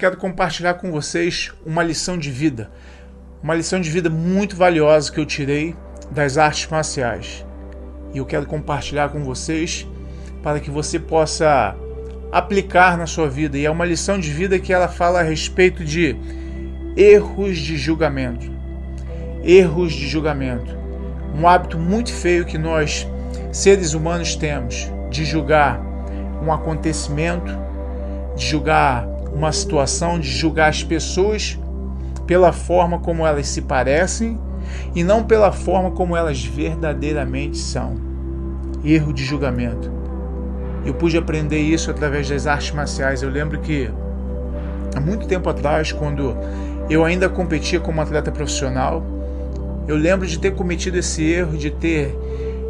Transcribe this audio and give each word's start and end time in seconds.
quero 0.00 0.16
compartilhar 0.16 0.74
com 0.74 0.90
vocês 0.90 1.52
uma 1.64 1.82
lição 1.82 2.16
de 2.16 2.30
vida. 2.30 2.70
Uma 3.42 3.54
lição 3.54 3.78
de 3.78 3.90
vida 3.90 4.08
muito 4.08 4.56
valiosa 4.56 5.12
que 5.12 5.20
eu 5.20 5.26
tirei 5.26 5.76
das 6.10 6.38
artes 6.38 6.66
marciais. 6.70 7.44
E 8.14 8.16
eu 8.16 8.24
quero 8.24 8.46
compartilhar 8.46 9.10
com 9.10 9.22
vocês 9.22 9.86
para 10.42 10.58
que 10.58 10.70
você 10.70 10.98
possa 10.98 11.76
aplicar 12.32 12.96
na 12.96 13.06
sua 13.06 13.28
vida. 13.28 13.58
E 13.58 13.66
é 13.66 13.70
uma 13.70 13.84
lição 13.84 14.18
de 14.18 14.30
vida 14.30 14.58
que 14.58 14.72
ela 14.72 14.88
fala 14.88 15.20
a 15.20 15.22
respeito 15.22 15.84
de 15.84 16.16
erros 16.96 17.58
de 17.58 17.76
julgamento. 17.76 18.50
Erros 19.44 19.92
de 19.92 20.08
julgamento. 20.08 20.74
Um 21.34 21.46
hábito 21.46 21.78
muito 21.78 22.10
feio 22.10 22.46
que 22.46 22.56
nós, 22.56 23.06
seres 23.52 23.92
humanos, 23.92 24.34
temos 24.34 24.90
de 25.10 25.26
julgar 25.26 25.78
um 26.42 26.50
acontecimento, 26.50 27.52
de 28.34 28.46
julgar 28.46 29.06
uma 29.32 29.52
situação, 29.52 30.18
de 30.18 30.28
julgar 30.28 30.68
as 30.68 30.82
pessoas 30.82 31.58
pela 32.26 32.52
forma 32.52 32.98
como 32.98 33.26
elas 33.26 33.48
se 33.48 33.62
parecem 33.62 34.38
e 34.94 35.02
não 35.02 35.24
pela 35.24 35.52
forma 35.52 35.90
como 35.90 36.16
elas 36.16 36.44
verdadeiramente 36.44 37.58
são. 37.58 37.96
Erro 38.84 39.12
de 39.12 39.24
julgamento. 39.24 39.90
Eu 40.84 40.94
pude 40.94 41.16
aprender 41.18 41.58
isso 41.58 41.90
através 41.90 42.28
das 42.28 42.46
artes 42.46 42.70
marciais. 42.70 43.22
Eu 43.22 43.30
lembro 43.30 43.60
que 43.60 43.90
há 44.94 45.00
muito 45.00 45.26
tempo 45.26 45.48
atrás, 45.48 45.92
quando 45.92 46.36
eu 46.88 47.04
ainda 47.04 47.28
competia 47.28 47.78
como 47.80 48.00
atleta 48.00 48.32
profissional, 48.32 49.04
eu 49.86 49.96
lembro 49.96 50.26
de 50.26 50.38
ter 50.38 50.54
cometido 50.54 50.98
esse 50.98 51.22
erro 51.22 51.58
de 51.58 51.70
ter 51.70 52.16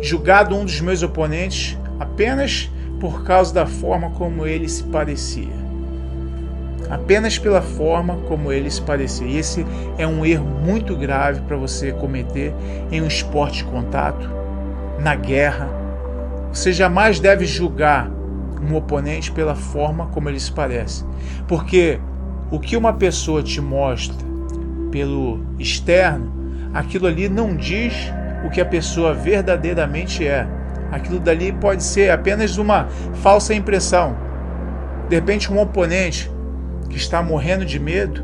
julgado 0.01 0.57
um 0.57 0.65
dos 0.65 0.81
meus 0.81 1.03
oponentes 1.03 1.79
apenas 1.99 2.71
por 2.99 3.25
causa 3.25 3.53
da 3.53 3.67
forma 3.67 4.11
como 4.11 4.47
ele 4.47 4.69
se 4.69 4.83
parecia. 4.85 5.70
Apenas 6.91 7.39
pela 7.39 7.63
forma 7.63 8.17
como 8.27 8.51
ele 8.53 8.69
se 8.71 8.83
parecia. 8.83 9.27
E 9.27 9.39
esse 9.39 9.65
é 9.97 10.07
um 10.07 10.27
erro 10.27 10.45
muito 10.45 10.97
grave 10.97 11.41
para 11.43 11.57
você 11.57 11.93
cometer 11.93 12.53
em 12.91 13.01
um 13.01 13.07
esporte 13.07 13.59
de 13.59 13.71
contato, 13.71 14.29
na 14.99 15.15
guerra. 15.15 15.69
Você 16.53 16.73
jamais 16.73 17.21
deve 17.21 17.47
julgar 17.47 18.11
um 18.61 18.75
oponente 18.75 19.31
pela 19.31 19.55
forma 19.55 20.07
como 20.09 20.29
ele 20.29 20.41
se 20.41 20.51
parece. 20.51 21.05
Porque 21.47 22.01
o 22.51 22.59
que 22.59 22.77
uma 22.77 22.93
pessoa 22.93 23.43
te 23.43 23.61
mostra 23.61 24.17
pelo 24.91 25.41
externo, 25.59 26.33
aquilo 26.75 27.07
ali 27.07 27.29
não 27.29 27.55
diz 27.55 27.95
o 28.45 28.51
que 28.51 28.61
a 28.61 28.67
pessoa 28.67 29.15
verdadeiramente 29.15 30.27
é. 30.27 30.47
Aquilo 30.91 31.21
dali 31.21 31.53
pode 31.53 31.85
ser 31.85 32.11
apenas 32.11 32.59
uma 32.59 32.89
falsa 33.23 33.55
impressão. 33.55 34.17
De 35.09 35.15
repente, 35.15 35.53
um 35.53 35.61
oponente 35.61 36.29
que 36.91 36.97
está 36.97 37.23
morrendo 37.23 37.65
de 37.65 37.79
medo, 37.79 38.23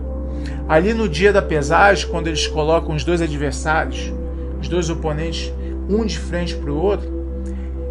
ali 0.69 0.93
no 0.93 1.09
dia 1.09 1.33
da 1.33 1.41
pesagem, 1.41 2.09
quando 2.09 2.27
eles 2.27 2.47
colocam 2.47 2.95
os 2.95 3.05
dois 3.05 3.23
adversários, 3.23 4.13
os 4.61 4.69
dois 4.69 4.91
oponentes, 4.91 5.53
um 5.89 6.05
de 6.05 6.19
frente 6.19 6.55
para 6.55 6.71
o 6.71 6.77
outro, 6.77 7.09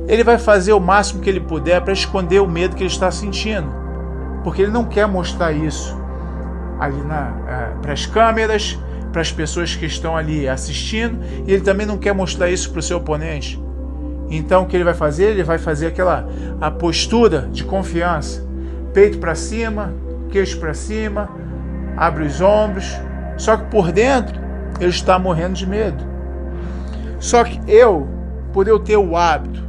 ele 0.08 0.24
vai 0.24 0.38
fazer 0.38 0.74
o 0.74 0.80
máximo 0.80 1.22
que 1.22 1.30
ele 1.30 1.40
puder 1.40 1.82
para 1.82 1.94
esconder 1.94 2.42
o 2.42 2.48
medo 2.48 2.76
que 2.76 2.84
ele 2.84 2.92
está 2.92 3.10
sentindo, 3.10 3.74
porque 4.44 4.62
ele 4.62 4.72
não 4.72 4.86
quer 4.86 5.08
mostrar 5.08 5.52
isso 5.52 5.98
ali 6.80 7.00
é, 7.00 7.82
para 7.82 7.94
as 7.94 8.06
câmeras, 8.06 8.78
para 9.12 9.22
as 9.22 9.32
pessoas 9.32 9.76
que 9.76 9.86
estão 9.86 10.16
ali 10.16 10.48
assistindo, 10.48 11.18
e 11.48 11.54
ele 11.54 11.62
também 11.62 11.88
não 11.88 11.98
quer 11.98 12.14
mostrar 12.14 12.50
isso 12.50 12.70
para 12.70 12.80
o 12.80 12.84
seu 12.84 12.98
oponente. 12.98 13.60
Então 14.30 14.64
o 14.64 14.66
que 14.66 14.76
ele 14.76 14.84
vai 14.84 14.94
fazer? 14.94 15.32
Ele 15.32 15.44
vai 15.44 15.58
fazer 15.58 15.88
aquela 15.88 16.28
a 16.60 16.70
postura 16.70 17.48
de 17.52 17.64
confiança, 17.64 18.46
peito 18.94 19.18
para 19.18 19.34
cima, 19.34 19.94
queixo 20.30 20.60
para 20.60 20.74
cima, 20.74 21.30
abre 21.98 22.26
os 22.26 22.42
ombros. 22.42 22.86
Só 23.38 23.58
que 23.58 23.66
por 23.66 23.92
dentro 23.92 24.40
ele 24.80 24.90
está 24.90 25.18
morrendo 25.20 25.54
de 25.54 25.68
medo. 25.68 26.04
Só 27.20 27.44
que 27.44 27.60
eu, 27.68 28.08
por 28.54 28.68
eu 28.68 28.80
ter 28.80 28.98
o 28.98 29.16
hábito 29.16 29.64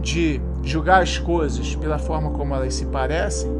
de 0.00 0.40
julgar 0.62 1.02
as 1.02 1.18
coisas 1.18 1.74
pela 1.76 1.98
forma 1.98 2.30
como 2.30 2.54
elas 2.54 2.74
se 2.74 2.86
parecem, 2.86 3.50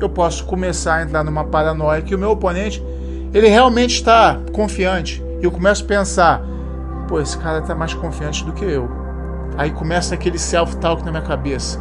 eu 0.00 0.08
posso 0.08 0.44
começar 0.44 0.96
a 0.96 1.02
entrar 1.02 1.24
numa 1.24 1.44
paranoia 1.44 2.02
que 2.02 2.14
o 2.14 2.18
meu 2.18 2.30
oponente 2.30 2.82
ele 3.32 3.48
realmente 3.48 3.94
está 3.94 4.40
confiante. 4.52 5.22
E 5.40 5.44
eu 5.44 5.50
começo 5.50 5.84
a 5.84 5.86
pensar, 5.86 6.42
pô, 7.08 7.20
esse 7.20 7.36
cara 7.38 7.58
está 7.58 7.74
mais 7.74 7.92
confiante 7.94 8.44
do 8.44 8.52
que 8.52 8.64
eu. 8.64 8.88
Aí 9.56 9.70
começa 9.70 10.14
aquele 10.14 10.38
self-talk 10.38 11.04
na 11.04 11.10
minha 11.10 11.22
cabeça. 11.22 11.78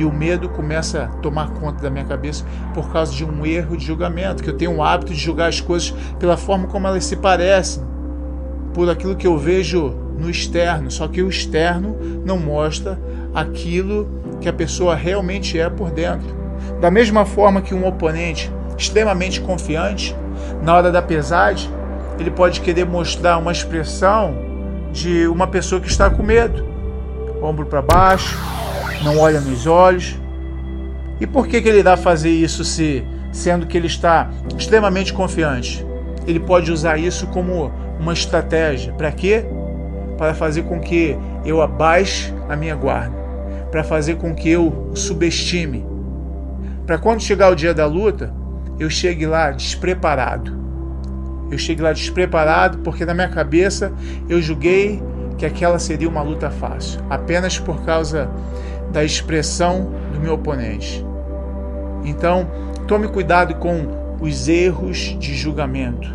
E 0.00 0.04
o 0.06 0.10
medo 0.10 0.48
começa 0.48 1.02
a 1.02 1.06
tomar 1.18 1.50
conta 1.50 1.82
da 1.82 1.90
minha 1.90 2.06
cabeça 2.06 2.42
por 2.72 2.90
causa 2.90 3.12
de 3.12 3.22
um 3.22 3.44
erro 3.44 3.76
de 3.76 3.84
julgamento, 3.84 4.42
que 4.42 4.48
eu 4.48 4.56
tenho 4.56 4.76
o 4.76 4.82
hábito 4.82 5.12
de 5.12 5.20
julgar 5.20 5.50
as 5.50 5.60
coisas 5.60 5.94
pela 6.18 6.38
forma 6.38 6.66
como 6.68 6.86
elas 6.86 7.04
se 7.04 7.16
parecem, 7.16 7.82
por 8.72 8.88
aquilo 8.88 9.14
que 9.14 9.26
eu 9.26 9.36
vejo 9.36 9.94
no 10.18 10.30
externo, 10.30 10.90
só 10.90 11.06
que 11.06 11.20
o 11.20 11.28
externo 11.28 11.98
não 12.24 12.38
mostra 12.38 12.98
aquilo 13.34 14.08
que 14.40 14.48
a 14.48 14.54
pessoa 14.54 14.94
realmente 14.94 15.60
é 15.60 15.68
por 15.68 15.90
dentro. 15.90 16.34
Da 16.80 16.90
mesma 16.90 17.26
forma 17.26 17.60
que 17.60 17.74
um 17.74 17.86
oponente 17.86 18.50
extremamente 18.78 19.38
confiante, 19.42 20.16
na 20.62 20.74
hora 20.74 20.90
da 20.90 21.02
pesagem, 21.02 21.70
ele 22.18 22.30
pode 22.30 22.62
querer 22.62 22.86
mostrar 22.86 23.36
uma 23.36 23.52
expressão 23.52 24.34
de 24.94 25.28
uma 25.28 25.46
pessoa 25.46 25.78
que 25.78 25.88
está 25.88 26.08
com 26.08 26.22
medo 26.22 26.64
ombro 27.42 27.66
para 27.66 27.82
baixo, 27.82 28.38
não 29.02 29.18
olha 29.18 29.40
nos 29.40 29.66
olhos. 29.66 30.18
E 31.20 31.26
por 31.26 31.46
que, 31.46 31.60
que 31.60 31.68
ele 31.68 31.80
irá 31.80 31.96
fazer 31.96 32.30
isso 32.30 32.64
se, 32.64 33.04
sendo 33.32 33.66
que 33.66 33.76
ele 33.76 33.86
está 33.86 34.30
extremamente 34.56 35.12
confiante? 35.12 35.84
Ele 36.26 36.40
pode 36.40 36.70
usar 36.72 36.98
isso 36.98 37.26
como 37.28 37.72
uma 37.98 38.12
estratégia. 38.12 38.92
Para 38.94 39.12
quê? 39.12 39.44
Para 40.16 40.34
fazer 40.34 40.62
com 40.62 40.80
que 40.80 41.16
eu 41.44 41.60
abaixe 41.60 42.32
a 42.48 42.56
minha 42.56 42.74
guarda, 42.74 43.16
para 43.70 43.84
fazer 43.84 44.16
com 44.16 44.34
que 44.34 44.48
eu 44.48 44.90
subestime, 44.94 45.86
para 46.86 46.98
quando 46.98 47.20
chegar 47.20 47.50
o 47.50 47.54
dia 47.54 47.72
da 47.72 47.86
luta, 47.86 48.34
eu 48.78 48.90
chegue 48.90 49.26
lá 49.26 49.50
despreparado. 49.50 50.58
Eu 51.50 51.58
chegue 51.58 51.82
lá 51.82 51.92
despreparado 51.92 52.78
porque 52.78 53.04
na 53.04 53.14
minha 53.14 53.28
cabeça 53.28 53.92
eu 54.28 54.40
julguei 54.40 55.02
que 55.36 55.46
aquela 55.46 55.78
seria 55.78 56.08
uma 56.08 56.22
luta 56.22 56.50
fácil, 56.50 57.00
apenas 57.08 57.58
por 57.58 57.82
causa 57.84 58.28
da 58.92 59.04
expressão 59.04 59.90
do 60.12 60.20
meu 60.20 60.34
oponente. 60.34 61.04
Então, 62.04 62.50
tome 62.86 63.08
cuidado 63.08 63.54
com 63.56 64.16
os 64.20 64.48
erros 64.48 65.16
de 65.18 65.34
julgamento. 65.34 66.08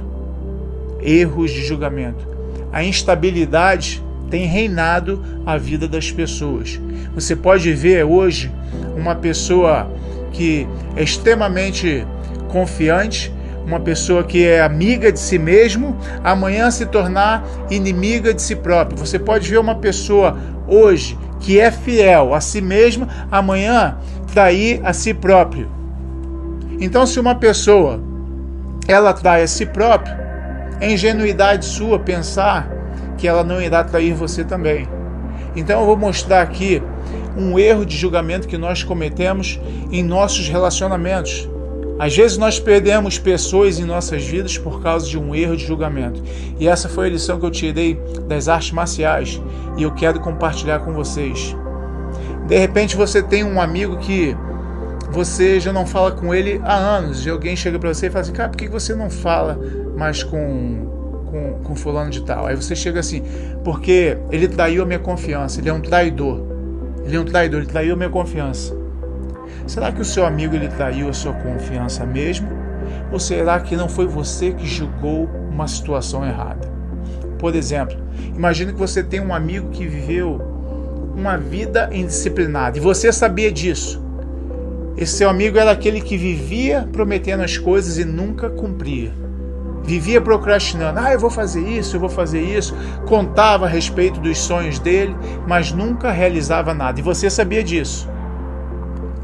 Erros 1.01 1.51
de 1.51 1.63
julgamento. 1.63 2.27
A 2.71 2.83
instabilidade 2.83 4.03
tem 4.29 4.45
reinado 4.45 5.23
a 5.45 5.57
vida 5.57 5.87
das 5.87 6.11
pessoas. 6.11 6.79
Você 7.13 7.35
pode 7.35 7.71
ver 7.73 8.03
hoje 8.03 8.51
uma 8.97 9.15
pessoa 9.15 9.89
que 10.31 10.67
é 10.95 11.03
extremamente 11.03 12.05
confiante, 12.49 13.31
uma 13.65 13.79
pessoa 13.79 14.23
que 14.23 14.45
é 14.45 14.61
amiga 14.61 15.11
de 15.11 15.19
si 15.19 15.39
mesmo, 15.39 15.97
amanhã 16.23 16.69
se 16.69 16.85
tornar 16.85 17.45
inimiga 17.69 18.33
de 18.33 18.41
si 18.41 18.55
próprio. 18.55 18.97
Você 18.97 19.17
pode 19.17 19.49
ver 19.49 19.57
uma 19.57 19.75
pessoa 19.75 20.37
hoje 20.67 21.17
que 21.45 21.59
é 21.59 21.69
fiel 21.69 22.33
a 22.33 22.41
si 22.41 22.59
mesma, 22.59 23.07
amanhã 23.29 23.99
trair 24.33 24.81
a 24.83 24.91
si 24.93 25.13
próprio. 25.13 25.69
Então, 26.79 27.05
se 27.05 27.19
uma 27.19 27.35
pessoa 27.35 28.01
ela 28.87 29.13
trai 29.13 29.43
a 29.43 29.47
si 29.47 29.63
próprio, 29.63 30.11
é 30.81 30.91
ingenuidade 30.91 31.65
sua 31.65 31.99
pensar 31.99 32.67
que 33.15 33.27
ela 33.27 33.43
não 33.43 33.61
irá 33.61 33.83
trair 33.83 34.15
você 34.15 34.43
também. 34.43 34.87
Então, 35.55 35.81
eu 35.81 35.85
vou 35.85 35.95
mostrar 35.95 36.41
aqui 36.41 36.81
um 37.37 37.59
erro 37.59 37.85
de 37.85 37.95
julgamento 37.95 38.47
que 38.47 38.57
nós 38.57 38.81
cometemos 38.81 39.59
em 39.91 40.03
nossos 40.03 40.49
relacionamentos. 40.49 41.47
Às 41.97 42.15
vezes 42.15 42.37
nós 42.37 42.59
perdemos 42.59 43.17
pessoas 43.17 43.79
em 43.79 43.85
nossas 43.85 44.23
vidas 44.23 44.57
por 44.57 44.81
causa 44.81 45.07
de 45.07 45.17
um 45.17 45.33
erro 45.33 45.55
de 45.55 45.65
julgamento. 45.65 46.21
E 46.59 46.67
essa 46.67 46.89
foi 46.89 47.07
a 47.07 47.09
lição 47.09 47.39
que 47.39 47.45
eu 47.45 47.51
tirei 47.51 47.99
das 48.27 48.49
artes 48.49 48.71
marciais 48.71 49.41
e 49.77 49.83
eu 49.83 49.91
quero 49.91 50.19
compartilhar 50.19 50.79
com 50.79 50.93
vocês. 50.93 51.55
De 52.47 52.57
repente 52.57 52.97
você 52.97 53.23
tem 53.23 53.43
um 53.43 53.61
amigo 53.61 53.97
que 53.97 54.35
você 55.09 55.59
já 55.59 55.71
não 55.71 55.85
fala 55.85 56.11
com 56.11 56.33
ele 56.33 56.59
há 56.63 56.75
anos 56.75 57.25
e 57.25 57.29
alguém 57.29 57.55
chega 57.55 57.79
para 57.79 57.93
você 57.93 58.07
e 58.07 58.09
fala 58.09 58.21
assim: 58.21 58.33
Cara, 58.33 58.49
por 58.49 58.57
que 58.57 58.67
você 58.67 58.93
não 58.93 59.09
fala 59.09 59.57
mais 59.95 60.21
com, 60.21 61.25
com, 61.31 61.59
com 61.63 61.75
fulano 61.75 62.09
de 62.09 62.21
tal? 62.23 62.45
Aí 62.45 62.55
você 62.55 62.75
chega 62.75 62.99
assim: 62.99 63.23
Porque 63.63 64.17
ele 64.29 64.49
traiu 64.49 64.83
a 64.83 64.85
minha 64.85 64.99
confiança, 64.99 65.61
ele 65.61 65.69
é 65.69 65.73
um 65.73 65.81
traidor. 65.81 66.41
Ele 67.05 67.15
é 67.15 67.19
um 67.19 67.25
traidor, 67.25 67.61
ele 67.61 67.69
traiu 67.69 67.93
a 67.93 67.95
minha 67.95 68.09
confiança. 68.09 68.75
Será 69.67 69.91
que 69.91 70.01
o 70.01 70.05
seu 70.05 70.25
amigo 70.25 70.55
ele 70.55 70.67
traiu 70.67 71.09
a 71.09 71.13
sua 71.13 71.33
confiança 71.33 72.05
mesmo? 72.05 72.47
Ou 73.11 73.19
será 73.19 73.59
que 73.59 73.75
não 73.75 73.89
foi 73.89 74.07
você 74.07 74.51
que 74.51 74.65
julgou 74.65 75.29
uma 75.51 75.67
situação 75.67 76.25
errada? 76.25 76.71
Por 77.39 77.55
exemplo, 77.55 77.97
imagine 78.35 78.73
que 78.73 78.79
você 78.79 79.03
tem 79.03 79.19
um 79.19 79.33
amigo 79.33 79.69
que 79.69 79.85
viveu 79.87 80.41
uma 81.15 81.37
vida 81.37 81.89
indisciplinada 81.91 82.77
e 82.77 82.81
você 82.81 83.11
sabia 83.11 83.51
disso. 83.51 84.03
Esse 84.97 85.17
seu 85.17 85.29
amigo 85.29 85.57
era 85.57 85.71
aquele 85.71 85.99
que 85.99 86.17
vivia 86.17 86.87
prometendo 86.91 87.41
as 87.41 87.57
coisas 87.57 87.97
e 87.97 88.05
nunca 88.05 88.49
cumpria. 88.49 89.11
Vivia 89.83 90.19
procrastinando. 90.19 90.99
Ah, 90.99 91.13
eu 91.13 91.19
vou 91.19 91.29
fazer 91.29 91.61
isso, 91.61 91.95
eu 91.95 91.99
vou 91.99 92.09
fazer 92.09 92.41
isso. 92.41 92.75
Contava 93.05 93.65
a 93.65 93.69
respeito 93.69 94.19
dos 94.19 94.37
sonhos 94.37 94.79
dele, 94.79 95.15
mas 95.47 95.71
nunca 95.71 96.11
realizava 96.11 96.73
nada. 96.73 96.99
E 96.99 97.03
você 97.03 97.29
sabia 97.29 97.63
disso. 97.63 98.09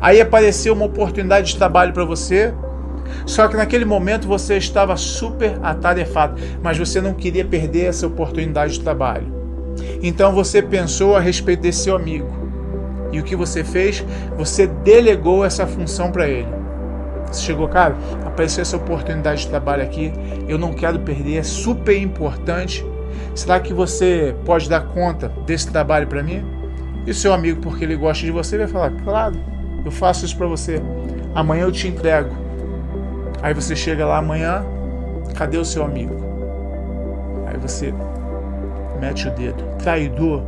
Aí 0.01 0.19
apareceu 0.19 0.73
uma 0.73 0.85
oportunidade 0.85 1.51
de 1.51 1.57
trabalho 1.57 1.93
para 1.93 2.03
você, 2.03 2.51
só 3.25 3.47
que 3.47 3.55
naquele 3.55 3.85
momento 3.85 4.27
você 4.27 4.57
estava 4.57 4.97
super 4.97 5.59
atarefado, 5.61 6.41
mas 6.63 6.77
você 6.77 6.99
não 6.99 7.13
queria 7.13 7.45
perder 7.45 7.85
essa 7.85 8.07
oportunidade 8.07 8.73
de 8.73 8.81
trabalho. 8.81 9.27
Então 10.01 10.33
você 10.33 10.61
pensou 10.61 11.15
a 11.15 11.19
respeito 11.19 11.61
desse 11.61 11.83
seu 11.83 11.95
amigo. 11.95 12.27
E 13.11 13.19
o 13.19 13.23
que 13.23 13.35
você 13.35 13.63
fez? 13.63 14.03
Você 14.37 14.65
delegou 14.65 15.45
essa 15.45 15.67
função 15.67 16.11
para 16.11 16.27
ele. 16.27 16.47
Você 17.27 17.43
chegou, 17.43 17.67
cara, 17.67 17.95
apareceu 18.25 18.61
essa 18.61 18.77
oportunidade 18.77 19.41
de 19.41 19.49
trabalho 19.49 19.83
aqui, 19.83 20.11
eu 20.47 20.57
não 20.57 20.73
quero 20.73 20.99
perder, 20.99 21.37
é 21.37 21.43
super 21.43 21.95
importante. 21.95 22.85
Será 23.35 23.59
que 23.59 23.73
você 23.73 24.35
pode 24.45 24.67
dar 24.67 24.81
conta 24.87 25.29
desse 25.45 25.71
trabalho 25.71 26.07
para 26.07 26.23
mim? 26.23 26.43
E 27.05 27.11
o 27.11 27.13
seu 27.13 27.33
amigo, 27.33 27.61
porque 27.61 27.83
ele 27.83 27.95
gosta 27.95 28.25
de 28.25 28.31
você, 28.31 28.57
vai 28.57 28.67
falar: 28.67 28.91
Claro, 29.03 29.35
eu 29.83 29.91
faço 29.91 30.25
isso 30.25 30.37
para 30.37 30.47
você. 30.47 30.81
Amanhã 31.33 31.63
eu 31.63 31.71
te 31.71 31.87
entrego. 31.87 32.35
Aí 33.41 33.53
você 33.53 33.75
chega 33.75 34.05
lá 34.05 34.17
amanhã, 34.17 34.63
cadê 35.35 35.57
o 35.57 35.65
seu 35.65 35.83
amigo? 35.83 36.15
Aí 37.47 37.57
você 37.57 37.93
mete 38.99 39.27
o 39.27 39.31
dedo. 39.31 39.63
Traidor, 39.79 40.43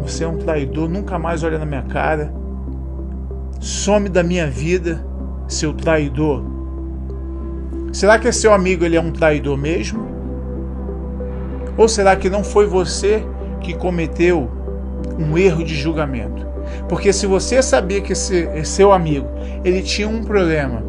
você 0.00 0.24
é 0.24 0.28
um 0.28 0.38
traidor, 0.38 0.88
nunca 0.88 1.18
mais 1.18 1.42
olha 1.42 1.58
na 1.58 1.66
minha 1.66 1.82
cara. 1.82 2.32
Some 3.60 4.08
da 4.08 4.22
minha 4.22 4.46
vida, 4.46 5.04
seu 5.46 5.74
traidor. 5.74 6.42
Será 7.92 8.18
que 8.18 8.28
é 8.28 8.32
seu 8.32 8.54
amigo 8.54 8.84
ele 8.84 8.96
é 8.96 9.00
um 9.00 9.12
traidor 9.12 9.58
mesmo? 9.58 10.08
Ou 11.76 11.88
será 11.88 12.16
que 12.16 12.30
não 12.30 12.42
foi 12.42 12.66
você 12.66 13.22
que 13.60 13.74
cometeu 13.74 14.50
um 15.18 15.36
erro 15.36 15.62
de 15.64 15.74
julgamento? 15.74 16.39
Porque 16.88 17.12
se 17.12 17.26
você 17.26 17.62
sabia 17.62 18.00
que 18.00 18.12
esse, 18.12 18.48
esse 18.54 18.72
seu 18.72 18.92
amigo 18.92 19.26
ele 19.64 19.82
tinha 19.82 20.08
um 20.08 20.22
problema 20.22 20.82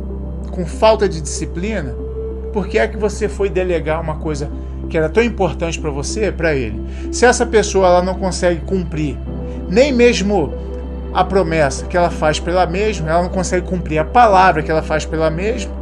com 0.52 0.66
falta 0.66 1.08
de 1.08 1.22
disciplina, 1.22 1.96
por 2.52 2.68
que 2.68 2.78
é 2.78 2.88
que 2.88 2.98
você 2.98 3.30
foi 3.30 3.50
delegar 3.50 4.02
uma 4.02 4.16
coisa 4.16 4.50
que 4.90 4.98
era 4.98 5.08
tão 5.08 5.24
importante 5.24 5.80
para 5.80 5.90
você, 5.90 6.32
para 6.32 6.54
ele? 6.54 6.82
Se 7.12 7.26
essa 7.26 7.46
pessoa 7.46 7.88
ela 7.88 8.02
não 8.02 8.16
consegue 8.16 8.62
cumprir 8.62 9.18
nem 9.70 9.92
mesmo 9.92 10.54
a 11.14 11.24
promessa 11.24 11.86
que 11.86 11.96
ela 11.96 12.10
faz 12.10 12.40
para 12.40 12.52
ela 12.52 12.66
mesma, 12.66 13.10
ela 13.10 13.24
não 13.24 13.30
consegue 13.30 13.68
cumprir 13.68 14.00
a 14.00 14.06
palavra 14.06 14.62
que 14.62 14.72
ela 14.72 14.82
faz 14.82 15.06
para 15.06 15.18
ela 15.18 15.30
mesma. 15.30 15.82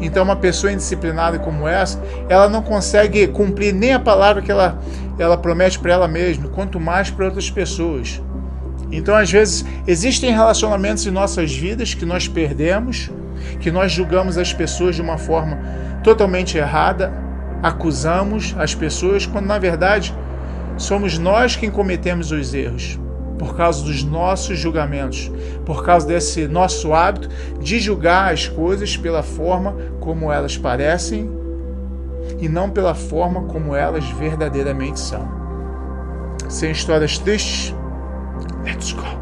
Então, 0.00 0.24
uma 0.24 0.36
pessoa 0.36 0.72
indisciplinada 0.72 1.38
como 1.38 1.68
essa, 1.68 2.02
ela 2.28 2.48
não 2.48 2.62
consegue 2.62 3.26
cumprir 3.28 3.72
nem 3.72 3.92
a 3.92 4.00
palavra 4.00 4.42
que 4.42 4.50
ela, 4.50 4.78
ela 5.18 5.36
promete 5.36 5.78
para 5.78 5.92
ela 5.92 6.08
mesma, 6.08 6.48
quanto 6.48 6.80
mais 6.80 7.10
para 7.10 7.26
outras 7.26 7.50
pessoas. 7.50 8.20
Então, 8.92 9.16
às 9.16 9.30
vezes, 9.30 9.64
existem 9.86 10.30
relacionamentos 10.30 11.06
em 11.06 11.10
nossas 11.10 11.50
vidas 11.52 11.94
que 11.94 12.04
nós 12.04 12.28
perdemos, 12.28 13.10
que 13.58 13.70
nós 13.70 13.90
julgamos 13.90 14.36
as 14.36 14.52
pessoas 14.52 14.94
de 14.94 15.00
uma 15.00 15.16
forma 15.16 15.58
totalmente 16.04 16.58
errada, 16.58 17.10
acusamos 17.62 18.54
as 18.58 18.74
pessoas, 18.74 19.24
quando 19.24 19.46
na 19.46 19.58
verdade 19.58 20.14
somos 20.76 21.16
nós 21.16 21.56
quem 21.56 21.70
cometemos 21.70 22.30
os 22.30 22.52
erros, 22.52 22.98
por 23.38 23.56
causa 23.56 23.82
dos 23.82 24.04
nossos 24.04 24.58
julgamentos, 24.58 25.30
por 25.64 25.84
causa 25.84 26.06
desse 26.06 26.46
nosso 26.46 26.92
hábito 26.92 27.30
de 27.60 27.80
julgar 27.80 28.32
as 28.32 28.46
coisas 28.46 28.96
pela 28.96 29.22
forma 29.22 29.74
como 30.00 30.30
elas 30.30 30.56
parecem 30.58 31.30
e 32.38 32.48
não 32.48 32.68
pela 32.68 32.94
forma 32.94 33.44
como 33.44 33.74
elas 33.74 34.04
verdadeiramente 34.10 35.00
são. 35.00 35.40
Sem 36.48 36.72
histórias 36.72 37.16
tristes, 37.16 37.74
Let's 38.64 38.92
go. 38.92 39.21